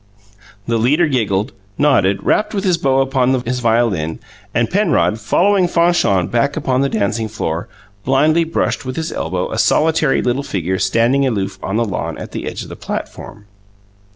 The 0.65 0.79
leader 0.79 1.07
giggled, 1.07 1.51
nodded, 1.77 2.23
rapped 2.23 2.55
with 2.55 2.63
his 2.63 2.79
bow 2.79 3.01
upon 3.01 3.39
his 3.43 3.59
violin; 3.59 4.17
and 4.51 4.67
Penrod, 4.67 5.19
following 5.19 5.67
Fanchon 5.67 6.25
back 6.25 6.57
upon 6.57 6.81
the 6.81 6.89
dancing 6.89 7.27
floor, 7.27 7.67
blindly 8.03 8.43
brushed 8.43 8.83
with 8.83 8.95
his 8.95 9.11
elbow 9.11 9.51
a 9.51 9.59
solitary 9.59 10.23
little 10.23 10.41
figure 10.41 10.79
standing 10.79 11.27
aloof 11.27 11.59
on 11.61 11.75
the 11.75 11.85
lawn 11.85 12.17
at 12.17 12.31
the 12.31 12.47
edge 12.47 12.63
of 12.63 12.69
the 12.69 12.75
platform. 12.75 13.45